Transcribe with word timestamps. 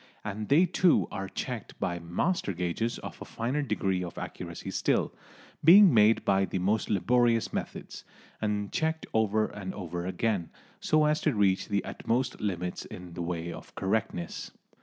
And 0.25 0.49
they 0.49 0.65
too 0.65 1.07
are 1.11 1.29
checked 1.29 1.79
by 1.79 1.99
master 1.99 2.53
gauges 2.53 2.97
of 2.97 3.21
a 3.21 3.23
finer 3.25 3.61
degree 3.61 4.03
of 4.03 4.17
accuracy 4.17 4.71
still, 4.71 5.13
being 5.63 5.93
made 5.93 6.25
by 6.25 6.45
the 6.45 6.57
most 6.57 6.89
laborious 6.89 7.53
methods, 7.53 8.03
and 8.41 8.71
checked 8.71 9.05
over 9.13 9.45
and 9.45 9.75
over 9.75 10.07
again, 10.07 10.49
so 10.79 11.05
as 11.05 11.21
to 11.21 11.35
reach 11.35 11.67
the 11.67 11.85
utmost 11.85 12.41
limits 12.41 12.83
in 12.83 13.13
the 13.13 13.21
way 13.21 13.53
of 13.53 13.75
correctness. 13.75 14.49